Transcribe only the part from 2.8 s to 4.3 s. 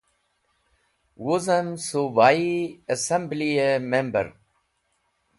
Assemblye Member